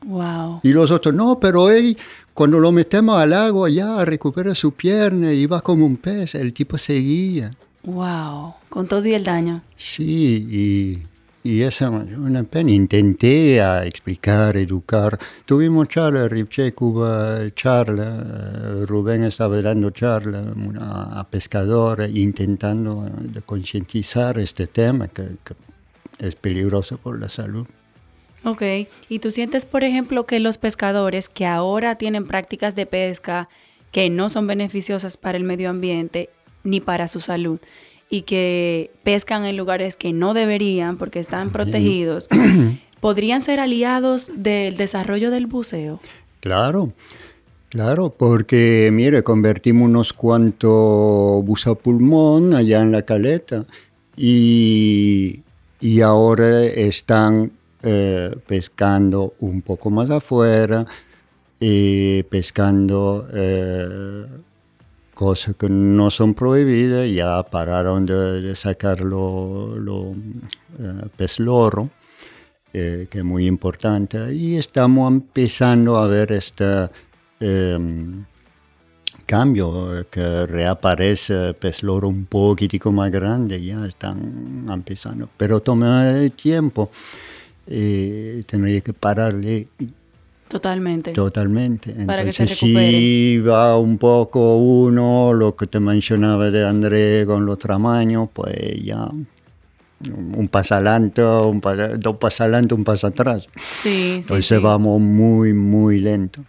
[0.05, 0.61] Wow.
[0.63, 1.97] Y los otros, no, pero él,
[2.35, 6.35] cuando lo metemos al agua, ya recupera su pierna y va como un pez.
[6.35, 7.55] El tipo seguía.
[7.85, 9.63] Wow, con todo y el daño.
[9.77, 11.03] Sí, y
[11.49, 12.71] y esa una pena.
[12.71, 15.19] Intenté a explicar, educar.
[15.47, 20.45] Tuvimos charla, Ripche Cuba charla, Rubén estaba dando charla
[20.79, 25.39] a pescadores, intentando eh, concientizar este tema que,
[26.19, 27.67] es peligroso por la salud.
[28.45, 28.63] Ok,
[29.09, 33.49] y tú sientes, por ejemplo, que los pescadores que ahora tienen prácticas de pesca
[33.91, 36.31] que no son beneficiosas para el medio ambiente
[36.63, 37.59] ni para su salud,
[38.11, 42.29] y que pescan en lugares que no deberían porque están protegidos,
[43.01, 46.01] ¿podrían ser aliados del desarrollo del buceo?
[46.41, 46.93] Claro,
[47.69, 53.67] claro, porque mire, convertimos unos cuantos buceo pulmón allá en la caleta
[54.17, 55.43] y,
[56.01, 60.87] ahora están eh, pescando un poco más afuera,
[61.61, 64.27] y pescando eh,
[65.15, 69.77] cosas que no son prohibidas, ya pararon de, sacar lo,
[71.39, 71.91] loro,
[72.73, 76.89] eh, que es muy importante, y estamos empezando a ver este
[77.41, 78.25] em,
[79.27, 86.91] cambio, que reaparece pez loro un poquitico más grande, ya están empezando, pero toma tiempo.
[87.67, 89.69] Eh, tendría que pararle
[90.49, 91.13] Totalmente.
[91.13, 91.91] Totalmente.
[91.91, 98.31] Entonces, si va un poco uno, lo que te mencionaba de André con los tamaños,
[98.33, 99.11] pues ya
[100.11, 103.47] un paso adelante, un pa- dos pasos adelante, un paso atrás.
[103.75, 104.15] Sí, sí.
[104.23, 104.63] Entonces sí.
[104.63, 106.43] vamos muy, muy lento.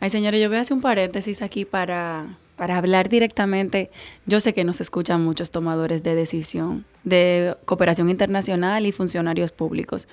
[0.00, 3.90] Ay, señores, yo voy a hacer un paréntesis aquí para, para hablar directamente.
[4.26, 10.06] Yo sé que nos escuchan muchos tomadores de decisión, de cooperación internacional y funcionarios públicos.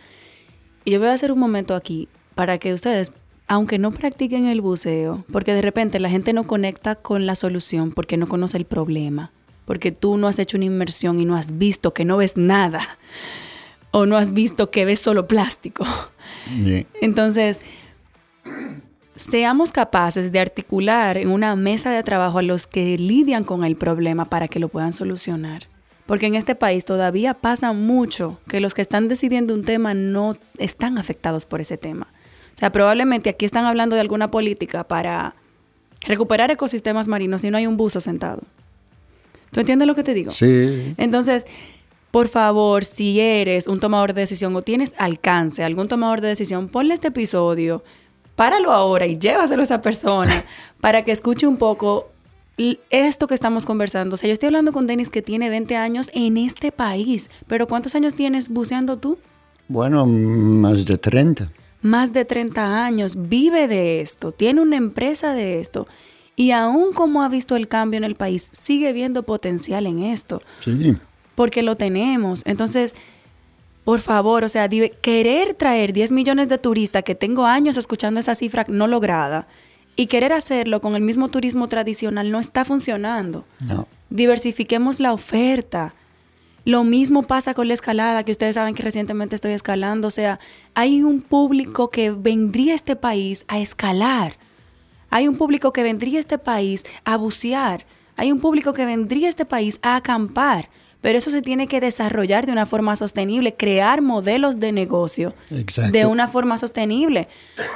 [0.85, 3.11] Y yo voy a hacer un momento aquí para que ustedes,
[3.47, 7.91] aunque no practiquen el buceo, porque de repente la gente no conecta con la solución
[7.91, 9.31] porque no conoce el problema,
[9.65, 12.97] porque tú no has hecho una inmersión y no has visto que no ves nada,
[13.91, 15.85] o no has visto que ves solo plástico.
[16.49, 17.61] Y- Entonces,
[19.15, 23.75] seamos capaces de articular en una mesa de trabajo a los que lidian con el
[23.75, 25.67] problema para que lo puedan solucionar.
[26.05, 30.35] Porque en este país todavía pasa mucho que los que están decidiendo un tema no
[30.57, 32.07] están afectados por ese tema.
[32.53, 35.35] O sea, probablemente aquí están hablando de alguna política para
[36.05, 38.41] recuperar ecosistemas marinos y no hay un buzo sentado.
[39.51, 40.31] ¿Tú entiendes lo que te digo?
[40.31, 41.45] Sí, Entonces,
[42.11, 46.67] por favor, si eres un tomador de decisión o tienes alcance, algún tomador de decisión,
[46.67, 47.83] ponle este episodio,
[48.35, 50.45] páralo ahora y llévaselo a esa persona
[50.81, 52.09] para que escuche un poco
[52.89, 54.15] esto que estamos conversando.
[54.15, 57.67] O sea, yo estoy hablando con Denis que tiene 20 años en este país, pero
[57.67, 59.17] ¿cuántos años tienes buceando tú?
[59.67, 61.51] bueno, más de 30.
[61.81, 65.87] Más de 30 años, vive de esto, tiene una empresa de esto.
[66.35, 70.41] Y aún como ha visto el cambio en el país, sigue viendo potencial en esto
[70.63, 70.95] Sí,
[71.35, 72.41] porque lo tenemos.
[72.45, 72.93] Entonces,
[73.83, 78.35] por favor, o sea, querer traer 10 millones de turistas, que tengo años escuchando esa
[78.35, 79.47] cifra no lograda,
[79.95, 83.45] y querer hacerlo con el mismo turismo tradicional no está funcionando.
[83.59, 83.87] no.
[84.09, 85.95] Diversifiquemos la oferta.
[86.65, 90.07] Lo mismo pasa con la escalada, que ustedes saben que recientemente estoy escalando.
[90.07, 90.39] O sea,
[90.75, 94.37] hay un público que vendría a este país a escalar.
[95.09, 97.87] Hay un público que vendría a este país a bucear.
[98.15, 100.69] Hay un público que vendría a este país a acampar.
[101.03, 105.91] Pero eso se tiene que desarrollar de una forma sostenible, crear modelos de negocio Exacto.
[105.91, 107.27] de una forma sostenible,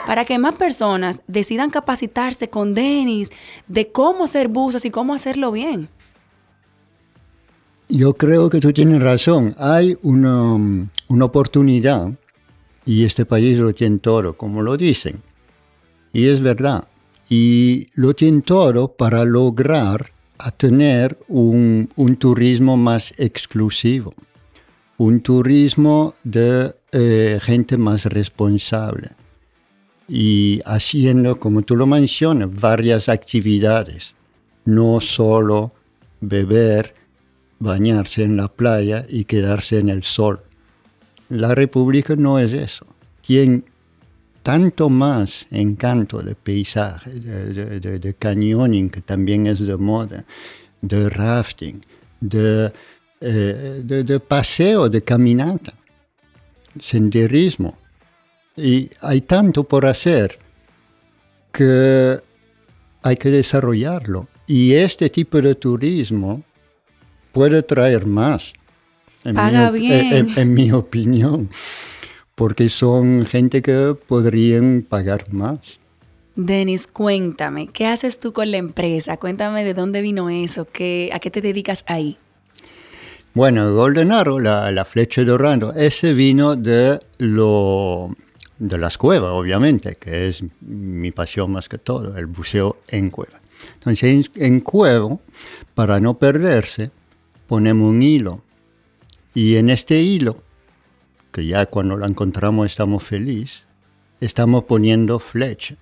[0.08, 3.30] para que más personas decidan capacitarse con Denis
[3.68, 5.90] de cómo hacer buzos y cómo hacerlo bien.
[7.90, 9.54] Yo creo que tú tienes razón.
[9.58, 10.54] Hay una,
[11.10, 12.10] una oportunidad
[12.86, 15.22] y este país lo tiene todo, como lo dicen.
[16.14, 16.88] Y es verdad.
[17.30, 24.14] Y lo tiene todo para lograr a tener un, un turismo más exclusivo,
[24.98, 29.10] un turismo de eh, gente más responsable
[30.08, 34.14] y haciendo, como tú lo mencionas, varias actividades,
[34.66, 35.74] no solo
[36.22, 36.96] beber,
[37.60, 40.42] bañarse en la playa y quedarse en el sol.
[41.30, 42.88] La República no es eso.
[44.52, 50.24] Tanto más encanto de paisaje, de, de, de, de canyoning, que también es de moda,
[50.82, 51.82] de rafting,
[52.22, 52.72] de,
[53.20, 55.74] eh, paseo, de caminata,
[56.80, 57.78] senderismo.
[58.56, 60.40] Y hay tanto por hacer
[61.52, 62.18] que
[63.04, 64.28] hay que desarrollarlo.
[64.48, 66.42] Y este tipo de turismo
[67.34, 68.54] puede traer más.
[69.26, 70.16] En, Paga mi, op- bien.
[70.16, 71.50] en- en mi opinión.
[72.38, 75.80] Porque son gente que podrían pagar más.
[76.36, 79.18] Denis, cuéntame, ¿qué haces tú con la empresa?
[79.18, 82.16] Cuéntame de dónde vino eso, qué, a qué te dedicas ahí.
[83.34, 88.16] Bueno, Golden Arrow, la, la flecha dorada, ese vino de, lo,
[88.60, 93.42] de las cuevas, obviamente, que es mi pasión más que todo, el buceo en cueva.
[93.74, 95.18] Entonces, en, en cueva,
[95.74, 96.92] para no perderse,
[97.48, 98.44] ponemos un hilo.
[99.34, 100.44] Y en este hilo,
[101.38, 103.62] que ya cuando lo encontramos estamos felices,
[104.20, 105.76] estamos poniendo flecha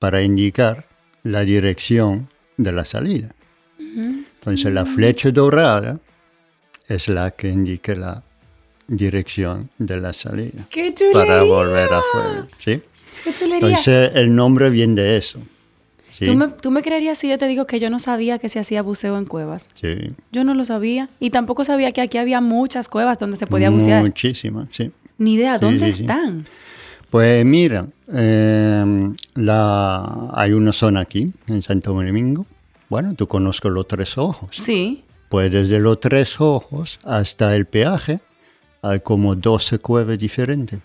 [0.00, 0.88] para indicar
[1.22, 3.32] la dirección de la salida.
[3.78, 6.00] Entonces, la flecha dorada
[6.88, 8.24] es la que indica la
[8.88, 11.20] dirección de la salida ¡Qué chulería!
[11.20, 12.48] para volver afuera.
[12.58, 12.82] ¿sí?
[13.22, 13.68] ¡Qué chulería!
[13.68, 15.38] Entonces el nombre viene de eso.
[16.18, 16.26] ¿Sí?
[16.26, 18.58] ¿Tú, me, tú me creerías si yo te digo que yo no sabía que se
[18.58, 19.68] hacía buceo en cuevas?
[19.74, 20.08] Sí.
[20.32, 21.08] Yo no lo sabía.
[21.20, 24.02] Y tampoco sabía que aquí había muchas cuevas donde se podía bucear.
[24.02, 24.90] Muchísimas, sí.
[25.18, 26.00] Ni idea, ¿dónde sí, sí.
[26.02, 26.46] están?
[27.10, 32.46] Pues mira, eh, la, hay una zona aquí, en Santo Domingo.
[32.88, 34.50] Bueno, tú conozco los tres ojos.
[34.52, 35.04] Sí.
[35.28, 38.20] Pues desde los tres ojos hasta el peaje
[38.82, 40.80] hay como 12 cuevas diferentes.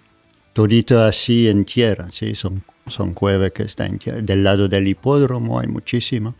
[0.53, 3.99] Todito así en tierra, sí, son, son cuevas que están.
[3.99, 6.33] Del lado del hipódromo hay muchísimas,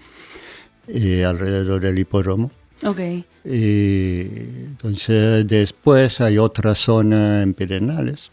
[0.88, 2.52] y alrededor del hipódromo.
[2.86, 3.00] Ok.
[3.46, 8.32] Y entonces después hay otra zona en Pirenales,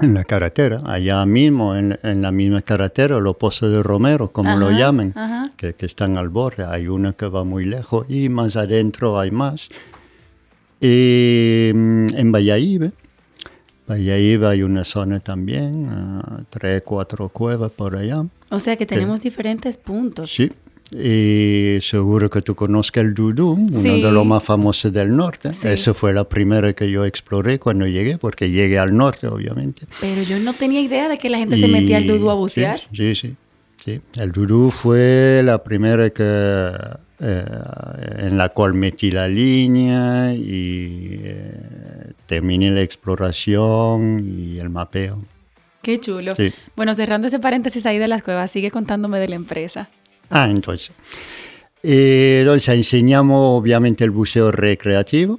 [0.00, 4.56] en la carretera, allá mismo, en, en la misma carretera, los pozos de Romero, como
[4.56, 5.52] lo Ajá, llaman, ajá.
[5.56, 6.64] que, que están al borde.
[6.64, 9.68] Hay una que va muy lejos y más adentro hay más.
[10.80, 12.90] Y mm, en Valladolid,
[13.88, 18.24] Valladolid hay una zona también, uh, tres, cuatro cuevas por allá.
[18.50, 20.30] O sea que tenemos diferentes puntos.
[20.32, 20.50] Sí,
[20.92, 25.50] y seguro que tú conozcas el Dudú, uno de los más famosos del norte.
[25.50, 29.86] Esa fue la primera que yo exploré cuando llegué, porque llegué al norte, obviamente.
[30.00, 32.80] Pero yo no tenía idea de que la gente se metía al Dudú a bucear.
[32.92, 33.34] Sí, sí,
[33.84, 34.00] sí.
[34.16, 36.70] El Dudú fue la primera que,
[37.20, 37.44] eh,
[38.18, 41.60] en la cual metí la línea y eh,
[42.26, 45.22] terminé la exploración y el mapeo.
[45.82, 46.32] Qué chulo.
[46.76, 49.90] Bueno, cerrando ese paréntesis ahí de las cuevas, sigue contándome de la empresa.
[50.30, 50.92] Ah, entonces.
[51.82, 55.38] Eh, entonces enseñamos obviamente el buceo recreativo,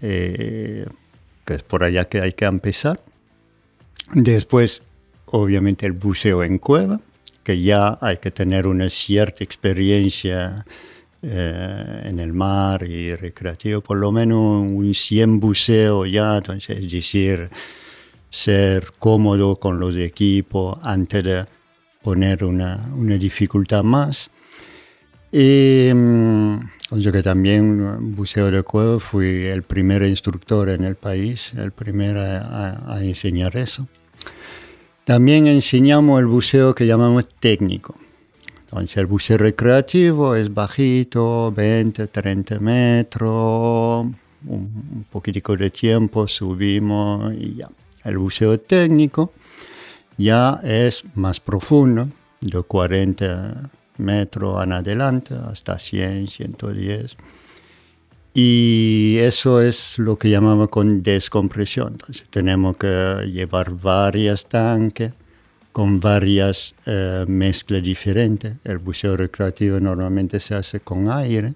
[0.00, 0.86] eh,
[1.44, 3.00] que es por allá que hay que empezar.
[4.12, 4.82] Después,
[5.26, 7.00] obviamente, el buceo en cueva,
[7.42, 10.64] que ya hay que tener una cierta experiencia
[11.24, 16.90] eh, en el mar y recreativo, por lo menos un 100 buceo ya, entonces, es
[16.90, 17.48] decir,
[18.30, 21.46] ser cómodo con los equipos antes de
[22.02, 24.30] poner una, una dificultad más.
[25.32, 26.58] Y mm,
[26.92, 32.20] yo que también buceo de cueva fui el primer instructor en el país, el primero
[32.20, 33.88] a, enseñar eso.
[35.04, 37.96] También enseñamos el buceo que llamamos técnico.
[38.74, 44.04] Entonces el buceo recreativo es bajito, 20, 30 metros,
[44.46, 47.68] un, poquitico de tiempo, subimos y ya.
[48.02, 49.32] El buceo técnico
[50.18, 52.08] ya es más profundo,
[52.40, 57.16] de 40 metros en adelante hasta 100, 110.
[58.34, 61.92] Y eso es lo que llamamos con descompresión.
[61.92, 65.12] Entonces tenemos que llevar varias tanques
[65.74, 68.54] con varias eh, mezclas diferentes.
[68.62, 71.54] El buceo recreativo normalmente se hace con aire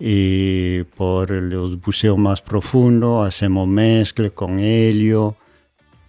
[0.00, 5.36] y por los buceos más profundos hacemos mezcla con helio,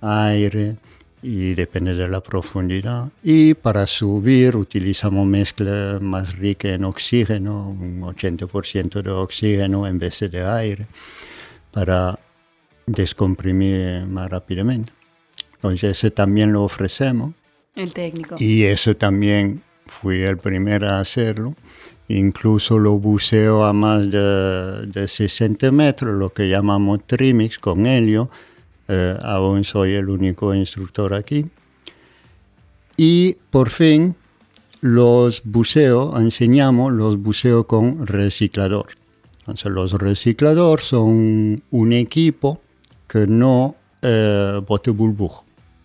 [0.01, 0.77] aire
[1.21, 3.09] y depende de la profundidad.
[3.21, 10.19] Y para subir utilizamos mezcla más rica en oxígeno, un 80% de oxígeno en vez
[10.19, 10.87] de aire,
[11.71, 12.17] para
[12.87, 15.02] descomprimir más rápidamente.
[15.63, 17.33] Entonces ese también lo ofrecemos.
[17.75, 18.35] El técnico.
[18.37, 21.55] Y eso también fui el primero a hacerlo.
[22.09, 28.29] Incluso lo buceo a más de, de 60 metros, lo que llamamos trimix con helio
[28.87, 31.45] eh, aún soy el único instructor aquí.
[32.97, 34.15] Y por fin
[34.81, 38.87] los buceos, enseñamos los buceos con reciclador.
[39.39, 42.61] Entonces los recicladores son un equipo
[43.07, 45.42] que no eh, bote burbuja.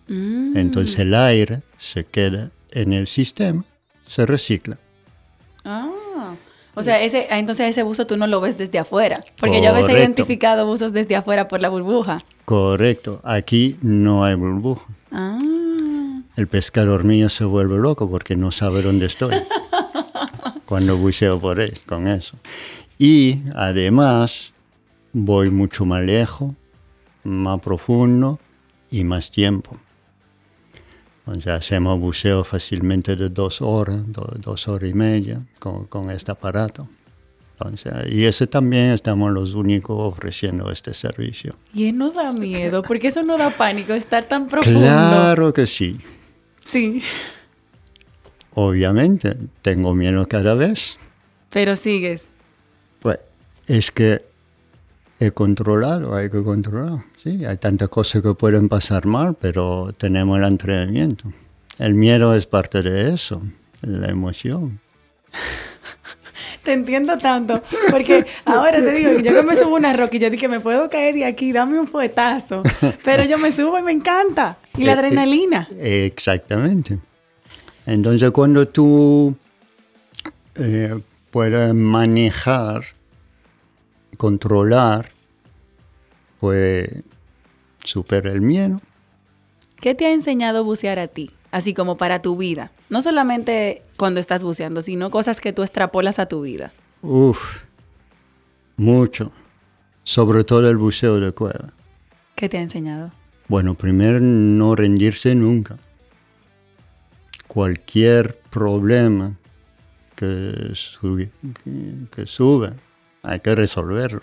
[0.09, 0.57] Mm.
[0.57, 3.63] Entonces el aire se queda en el sistema,
[4.05, 4.77] se recicla.
[5.63, 5.89] Ah.
[6.75, 9.75] O sea, ese, ah, entonces ese buzo tú no lo ves desde afuera, porque yo
[9.75, 12.19] he identificado buzos desde afuera por la burbuja.
[12.45, 14.85] Correcto, aquí no hay burbuja.
[15.11, 15.39] Ah.
[16.35, 19.35] El pescador mío se vuelve loco porque no sabe dónde estoy
[20.65, 22.37] cuando buceo por él con eso.
[22.97, 24.53] Y además
[25.11, 26.53] voy mucho más lejos,
[27.23, 28.39] más profundo
[28.89, 29.77] y más tiempo.
[31.29, 36.89] Entonces hacemos buceo fácilmente de dos horas, dos horas y media con, con este aparato.
[37.51, 41.53] Entonces, y ese también estamos los únicos ofreciendo este servicio.
[41.71, 44.79] Y no da miedo, porque eso no da pánico, estar tan profundo.
[44.79, 45.99] Claro que sí.
[46.63, 47.03] Sí.
[48.55, 50.97] Obviamente, tengo miedo cada vez.
[51.51, 52.29] Pero sigues.
[53.03, 53.19] Pues
[53.67, 54.23] es que
[55.19, 57.03] he controlado, hay que controlar.
[57.21, 61.25] Sí, hay tantas cosas que pueden pasar mal, pero tenemos el entrenamiento.
[61.77, 63.41] El miedo es parte de eso,
[63.81, 64.79] la emoción.
[66.63, 70.29] Te entiendo tanto, porque ahora te digo, yo que me subo una roca y yo
[70.29, 72.63] dije, me puedo caer de aquí, dame un fuetazo,
[73.03, 75.69] pero yo me subo y me encanta, y la eh, eh, adrenalina.
[75.79, 76.99] Exactamente.
[77.85, 79.35] Entonces cuando tú
[80.55, 80.99] eh,
[81.31, 82.83] puedes manejar,
[84.17, 85.11] controlar,
[86.39, 86.89] pues
[87.83, 88.79] supera el miedo.
[89.81, 91.31] ¿Qué te ha enseñado bucear a ti?
[91.51, 92.71] Así como para tu vida.
[92.89, 96.71] No solamente cuando estás buceando, sino cosas que tú extrapolas a tu vida.
[97.01, 97.59] Uf,
[98.77, 99.31] mucho.
[100.03, 101.73] Sobre todo el buceo de cueva.
[102.35, 103.11] ¿Qué te ha enseñado?
[103.47, 105.77] Bueno, primero no rendirse nunca.
[107.47, 109.35] Cualquier problema
[110.15, 110.73] que,
[112.15, 112.73] que sube,
[113.23, 114.21] hay que resolverlo.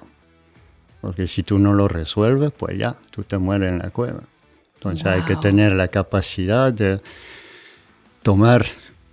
[1.01, 4.22] Porque si tú no lo resuelves, pues ya, tú te mueres en la cueva.
[4.74, 7.01] Entonces hay que tener la capacidad de
[8.22, 8.66] tomar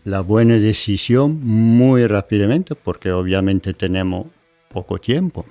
[0.06, 4.28] la buena decisión muy rápidamente, porque obviamente tenemos
[4.70, 5.46] poco tiempo.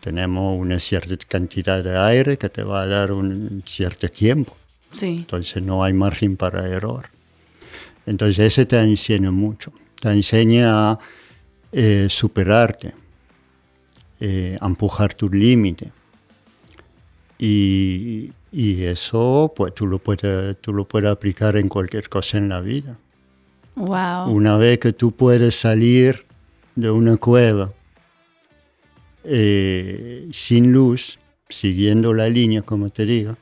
[0.00, 4.56] tenemos una cierta cantidad de aire que te va a dar un cierto tiempo.
[4.92, 5.16] Sí.
[5.18, 7.06] Entonces no hay margen para error.
[8.06, 9.72] Entonces ese te enseña mucho.
[10.00, 10.98] Te enseña a
[11.78, 12.94] eh, superarte,
[14.18, 15.92] eh, empujar tu límite.
[17.38, 22.48] Y, y eso pues tú lo, puedes, tú lo puedes aplicar en cualquier cosa en
[22.48, 22.96] la vida.
[23.74, 24.30] Wow.
[24.30, 26.24] Una vez que tú puedes salir
[26.74, 27.72] de una cueva
[29.24, 31.18] eh, sin luz,
[31.50, 33.36] siguiendo la línea, como te digo,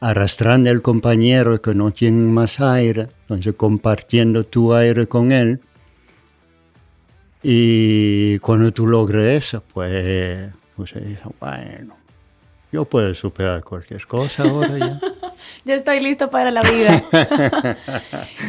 [0.00, 5.60] arrastrando al compañero que no tiene más aire, entonces compartiendo tu aire con él.
[7.50, 10.92] Y cuando tú logres eso, pues, pues
[11.40, 11.96] bueno,
[12.70, 15.00] yo puedo superar cualquier cosa ahora ya.
[15.64, 17.02] Yo estoy listo para la vida.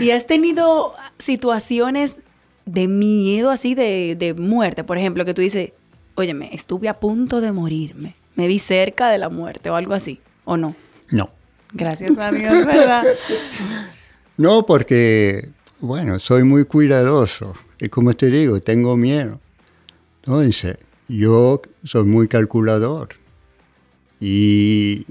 [0.02, 2.18] ¿Y has tenido situaciones
[2.66, 4.84] de miedo así, de, de muerte?
[4.84, 5.72] Por ejemplo, que tú dices,
[6.16, 8.16] óyeme, estuve a punto de morirme.
[8.36, 10.20] Me vi cerca de la muerte o algo así.
[10.44, 10.76] ¿O no?
[11.10, 11.30] No.
[11.72, 13.06] Gracias a Dios, ¿verdad?
[14.36, 17.56] No, porque, bueno, soy muy cuidadoso.
[17.80, 19.40] Y como te digo, tengo miedo.
[20.24, 20.78] Entonces,
[21.08, 23.10] yo soy muy calculador.
[24.20, 25.06] Y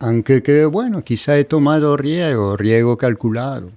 [0.00, 3.70] aunque que, bueno, quizá he tomado riego, riego calculado.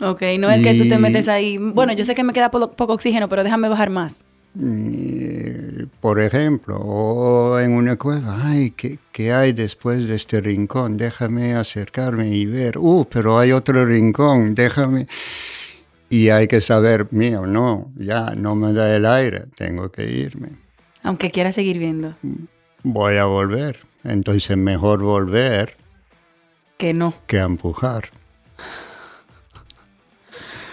[0.00, 1.58] Ok, no es que tú te metes ahí.
[1.58, 4.24] Bueno, yo sé que me queda po- poco oxígeno, pero déjame bajar más.
[4.54, 10.96] Y, por ejemplo, o en una cueva, ay, ¿qué, qué hay después de este rincón?
[10.96, 12.78] Déjame acercarme y ver.
[12.78, 15.06] Uh, pero hay otro rincón, déjame.
[16.12, 20.50] Y hay que saber, mío, no, ya no me da el aire, tengo que irme.
[21.02, 22.14] Aunque quiera seguir viendo.
[22.82, 23.78] Voy a volver.
[24.04, 25.74] Entonces mejor volver
[26.76, 27.14] Que no.
[27.26, 28.10] que empujar.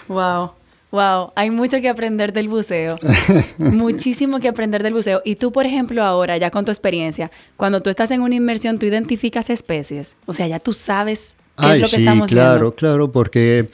[0.09, 0.51] Wow.
[0.91, 2.97] Wow, hay mucho que aprender del buceo.
[3.59, 5.21] Muchísimo que aprender del buceo.
[5.23, 8.77] Y tú, por ejemplo, ahora, ya con tu experiencia, cuando tú estás en una inmersión,
[8.77, 10.17] tú identificas especies.
[10.25, 12.75] O sea, ya tú sabes qué Ay, es lo que sí, estamos claro, viendo.
[12.75, 13.69] claro, porque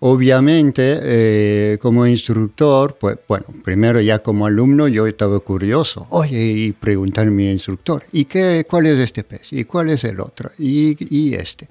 [0.00, 6.72] obviamente eh, como instructor, pues bueno, primero ya como alumno yo estaba curioso, oye, y
[6.72, 9.52] preguntar a mi instructor, ¿y qué, cuál es este pez?
[9.52, 10.50] ¿Y cuál es el otro?
[10.58, 11.68] ¿Y, y este?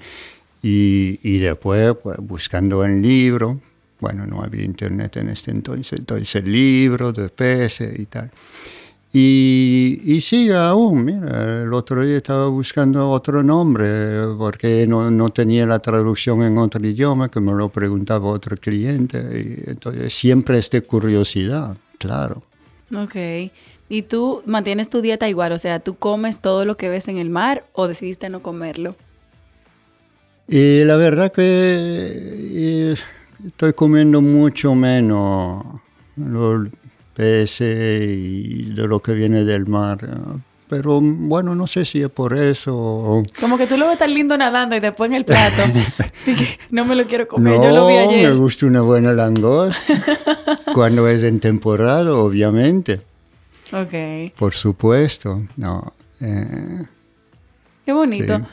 [0.63, 3.59] Y, y después, pues buscando en libro,
[3.99, 8.31] bueno, no había internet en este entonces, entonces libro de peces y tal.
[9.17, 15.29] Y, y sigue aún, mira, el otro día estaba buscando otro nombre porque no, no
[15.29, 19.17] tenía la traducción en otro idioma, que me lo preguntaba otro cliente.
[19.17, 22.43] Y entonces siempre esta curiosidad, claro.
[22.93, 23.15] Ok.
[23.87, 25.53] ¿Y tú mantienes tu dieta igual?
[25.53, 28.97] O sea, ¿tú comes todo lo que ves en el mar o decidiste no comerlo?
[30.45, 32.95] Y la verdad que eh,
[33.45, 35.63] estoy comiendo mucho menos
[37.15, 39.97] peces y de lo que viene del mar.
[40.67, 43.23] Pero bueno, no sé si es por eso.
[43.39, 45.61] Como que tú lo ves tan lindo nadando y después en el plato.
[46.71, 48.35] no me lo quiero comer, No, yo lo vi me ayer.
[48.35, 49.79] gusta una buena langosta.
[50.73, 53.01] Cuando es en temporada, obviamente.
[53.71, 54.33] Ok.
[54.37, 55.43] Por supuesto.
[55.55, 55.93] No.
[56.21, 56.83] eh,
[57.85, 58.37] Qué bonito.
[58.39, 58.43] Sí.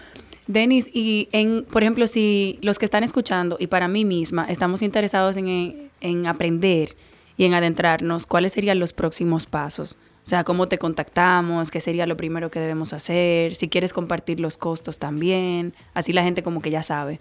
[0.49, 4.83] Denis, y en, por ejemplo, si los que están escuchando y para mí misma estamos
[4.83, 6.95] interesados en, en aprender
[7.37, 9.97] y en adentrarnos, ¿cuáles serían los próximos pasos?
[10.25, 11.73] O sea, ¿cómo te contactamos?
[11.73, 13.57] ¿Qué sería lo primero que debemos hacer?
[13.57, 17.19] Si quieres compartir los costos también, así la gente como que ya sabe.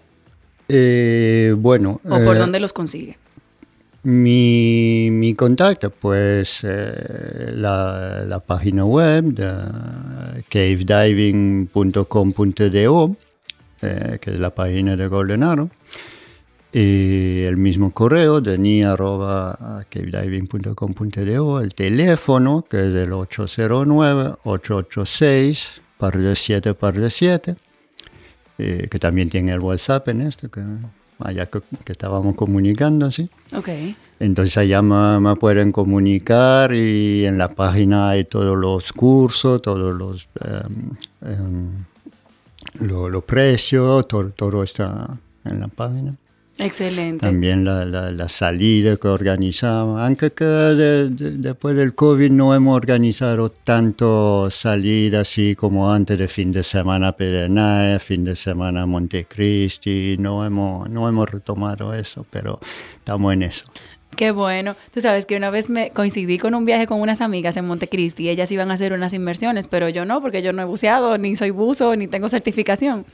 [0.68, 2.00] eh, bueno.
[2.04, 3.18] O por eh, dónde los consigue.
[4.04, 13.16] Mi, mi contacto, pues eh, la, la página web de cavediving.com.do,
[13.80, 15.68] que es la página de Golden Arrow,
[16.72, 18.56] y el mismo correo de
[19.90, 25.68] cavediving.com.do, el teléfono, que es el 809-886,
[25.98, 27.56] par de 7, par de 7,
[28.58, 30.62] eh, que también tiene el WhatsApp en esto, que,
[31.20, 33.28] allá que, que estábamos comunicando, ¿sí?
[33.56, 33.68] Ok.
[34.20, 39.94] Entonces allá me, me pueden comunicar y en la página hay todos los cursos, todos
[39.96, 40.90] los, em,
[41.28, 41.84] em,
[42.86, 45.08] lo- los precios, todo, todo está
[45.44, 46.14] en la página.
[46.64, 47.26] Excelente.
[47.26, 52.54] También la, la, la salida que organizamos, aunque que de- de- después del COVID no
[52.54, 58.82] hemos organizado tanto salir así como antes de fin de semana a fin de semana
[58.82, 62.58] a Montecristi, no hemos, no hemos retomado eso, pero
[62.96, 63.64] estamos en eso.
[64.16, 64.76] Qué bueno.
[64.92, 68.24] Tú sabes que una vez me coincidí con un viaje con unas amigas en Montecristi
[68.24, 71.16] y ellas iban a hacer unas inmersiones, pero yo no, porque yo no he buceado,
[71.16, 73.06] ni soy buzo, ni tengo certificación.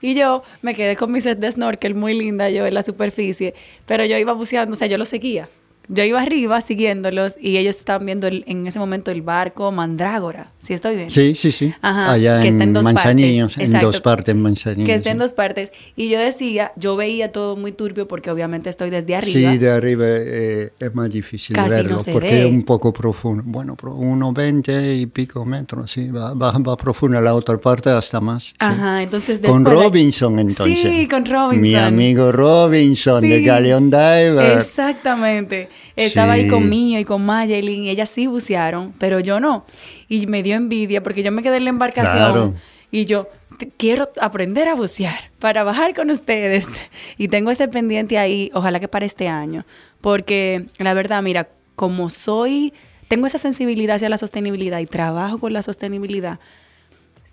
[0.00, 3.54] Y yo me quedé con mi set de snorkel muy linda yo en la superficie,
[3.86, 5.48] pero yo iba buceando, o sea, yo lo seguía.
[5.88, 10.50] Yo iba arriba siguiéndolos y ellos estaban viendo en ese momento el barco Mandrágora.
[10.58, 11.10] ¿Sí estoy bien?
[11.10, 11.72] Sí, sí, sí.
[11.82, 14.86] Allá en Manzanillos, en dos partes Manzanillos.
[14.86, 15.72] Que está en dos partes.
[15.94, 19.52] Y yo decía, yo veía todo muy turbio porque obviamente estoy desde arriba.
[19.52, 23.44] Sí, de arriba eh, es más difícil verlo porque es un poco profundo.
[23.46, 26.08] Bueno, unos 20 y pico metros, sí.
[26.08, 28.54] Va, va, profundo la otra parte hasta más.
[28.58, 30.78] Ajá, entonces Con Robinson, entonces.
[30.80, 31.60] Sí, con Robinson.
[31.60, 34.56] Mi amigo Robinson de Galeon Diver.
[34.56, 35.68] Exactamente.
[35.96, 39.64] Estaba ahí conmigo y con Mayelin y ellas sí bucearon, pero yo no.
[40.08, 42.56] Y me dio envidia porque yo me quedé en la embarcación
[42.90, 43.28] y yo
[43.76, 46.68] quiero aprender a bucear para bajar con ustedes.
[47.18, 49.64] Y tengo ese pendiente ahí, ojalá que para este año,
[50.02, 52.74] porque la verdad, mira, como soy,
[53.08, 56.38] tengo esa sensibilidad hacia la sostenibilidad y trabajo con la sostenibilidad,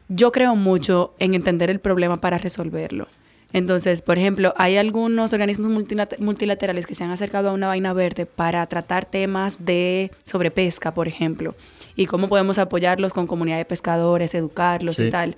[0.08, 3.08] yo creo mucho en entender el problema para resolverlo.
[3.54, 5.72] Entonces, por ejemplo, hay algunos organismos
[6.20, 11.08] multilaterales que se han acercado a una vaina verde para tratar temas de sobrepesca, por
[11.08, 11.56] ejemplo,
[11.96, 15.36] y cómo podemos apoyarlos con comunidad de pescadores, educarlos y tal.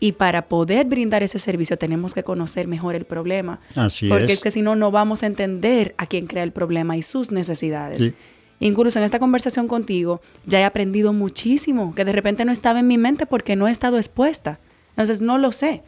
[0.00, 3.60] Y para poder brindar ese servicio tenemos que conocer mejor el problema.
[3.74, 4.40] Así porque es.
[4.40, 8.12] que si no, no vamos a entender a quién crea el problema y sus necesidades.
[8.60, 12.86] Incluso en esta conversación contigo ya he aprendido muchísimo que de repente no estaba en
[12.86, 14.58] mi mente porque no he estado expuesta.
[14.90, 15.82] Entonces no lo sé.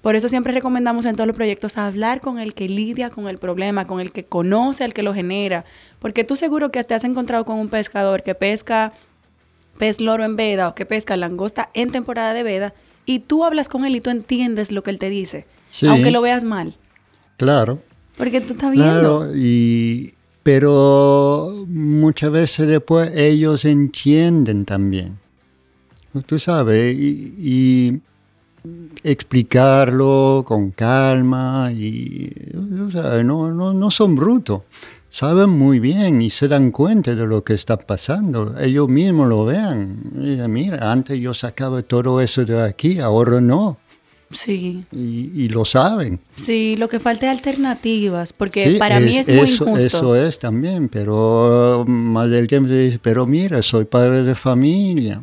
[0.00, 3.38] Por eso siempre recomendamos en todos los proyectos hablar con el que lidia con el
[3.38, 5.64] problema, con el que conoce al que lo genera.
[5.98, 8.92] Porque tú seguro que te has encontrado con un pescador que pesca
[9.78, 12.74] pez loro en veda o que pesca langosta en temporada de veda
[13.06, 15.46] y tú hablas con él y tú entiendes lo que él te dice,
[15.86, 16.76] aunque lo veas mal.
[17.36, 17.82] Claro.
[18.16, 18.90] Porque tú estás viendo.
[18.90, 25.18] Claro, y, pero muchas veces después ellos entienden también.
[26.26, 28.00] Tú sabes, y
[29.02, 34.62] explicarlo con calma y no, no, no son brutos.
[35.10, 38.58] Saben muy bien y se dan cuenta de lo que está pasando.
[38.58, 40.00] Ellos mismos lo vean.
[40.48, 43.78] mira, antes yo sacaba todo eso de aquí, ahora no.
[44.32, 44.84] Sí.
[44.90, 46.18] Y, lo saben.
[46.36, 49.76] Sí, lo que falta es alternativas, porque para mí es muy eso, injusto.
[49.76, 55.22] Eso es también, pero más del tiempo dice, pero mira, soy padre de familia,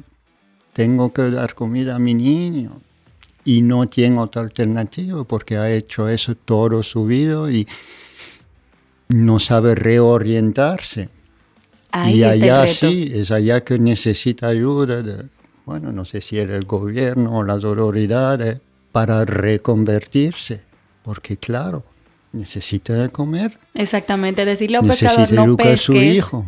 [0.71, 2.79] tengo que dar comida a mi niño,
[3.43, 7.67] y no tiene otra alternativa porque ha hecho eso todo su vida y
[9.09, 11.09] no sabe reorientarse.
[12.07, 15.25] y allá sí, es allá que necesita ayuda, de,
[15.65, 18.59] bueno, no sé si era el gobierno o las autoridades,
[18.91, 20.61] para reconvertirse,
[21.03, 21.83] porque claro,
[22.33, 23.57] necesita comer.
[23.73, 26.45] Exactamente, decirle a un pescador no pesques su hijo.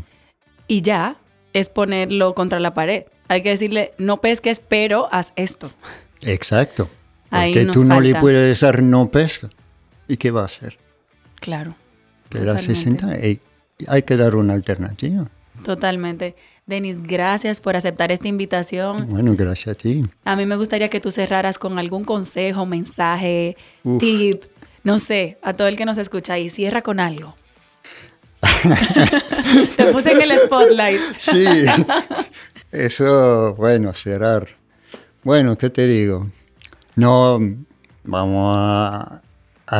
[0.68, 1.18] y ya
[1.54, 3.04] es ponerlo contra la pared.
[3.28, 5.72] Hay que decirle no pesques, pero haz esto.
[6.26, 6.89] Exacto.
[7.30, 9.49] Porque tú no le puedes dar no pesca.
[10.07, 10.78] ¿Y qué va a hacer?
[11.39, 11.76] Claro.
[12.30, 13.07] Pero 60
[13.88, 15.28] hay que dar una alternativa.
[15.63, 16.36] Totalmente.
[16.65, 19.07] Denis, gracias por aceptar esta invitación.
[19.09, 20.05] Bueno, gracias a ti.
[20.24, 23.57] A mí me gustaría que tú cerraras con algún consejo, mensaje,
[23.99, 24.43] tip,
[24.84, 27.36] no sé, a todo el que nos escucha y cierra con algo.
[29.78, 31.01] Te puse en el spotlight.
[31.17, 31.45] sí,
[32.71, 34.47] eso, bueno, cerrar.
[35.24, 36.30] Bueno, ¿qué te digo?
[36.95, 37.39] No
[38.03, 39.21] vamos a,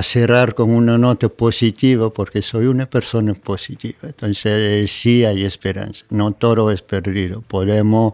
[0.02, 4.00] cerrar con una nota positiva porque soy una persona positiva.
[4.04, 7.42] Entonces sí hay esperanza, no todo es perdido.
[7.42, 8.14] Podemos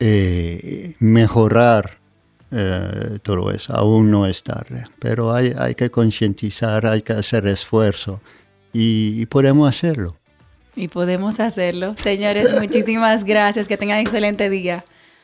[0.00, 1.98] eh, mejorar
[2.50, 7.46] eh, todo eso, aún no es tarde, pero hay, hay que concientizar, hay que hacer
[7.46, 8.20] esfuerzo
[8.72, 10.16] y podemos hacerlo.
[10.74, 11.94] Y podemos hacerlo.
[12.02, 14.84] Señores, muchísimas gracias, que tengan excelente día.